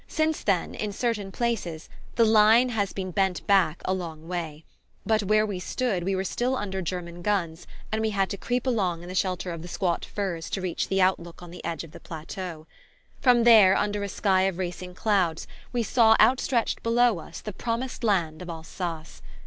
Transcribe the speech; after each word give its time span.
Since 0.07 0.43
then, 0.45 0.73
in 0.73 0.93
certain 0.93 1.31
places, 1.31 1.87
the 2.15 2.25
line 2.25 2.69
has 2.69 2.91
been 2.91 3.11
bent 3.11 3.45
back 3.45 3.83
a 3.85 3.93
long 3.93 4.27
way; 4.27 4.63
but 5.05 5.21
where 5.21 5.45
we 5.45 5.59
stood 5.59 6.03
we 6.03 6.15
were 6.15 6.23
still 6.23 6.55
under 6.57 6.81
German 6.81 7.21
guns, 7.21 7.67
and 7.91 8.01
we 8.01 8.09
had 8.09 8.27
to 8.31 8.37
creep 8.37 8.65
along 8.65 9.03
in 9.03 9.09
the 9.09 9.13
shelter 9.13 9.51
of 9.51 9.61
the 9.61 9.67
squat 9.67 10.03
firs 10.03 10.49
to 10.49 10.61
reach 10.61 10.87
the 10.87 11.03
outlook 11.03 11.43
on 11.43 11.51
the 11.51 11.63
edge 11.63 11.83
of 11.83 11.91
the 11.91 11.99
plateau. 11.99 12.65
From 13.19 13.43
there, 13.43 13.77
under 13.77 14.01
a 14.01 14.09
sky 14.09 14.41
of 14.49 14.57
racing 14.57 14.95
clouds, 14.95 15.45
we 15.71 15.83
saw 15.83 16.15
outstretched 16.19 16.81
below 16.81 17.19
us 17.19 17.39
the 17.39 17.53
Promised 17.53 18.03
Land 18.03 18.41
of 18.41 18.49
Alsace. 18.49 19.21